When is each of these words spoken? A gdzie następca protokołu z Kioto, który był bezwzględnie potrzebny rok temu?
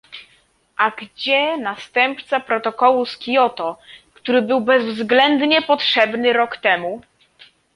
A 0.77 0.91
gdzie 0.91 1.57
następca 1.57 2.39
protokołu 2.39 3.05
z 3.05 3.17
Kioto, 3.17 3.77
który 4.13 4.41
był 4.41 4.61
bezwzględnie 4.61 5.61
potrzebny 5.61 6.33
rok 6.33 6.57
temu? 6.57 7.01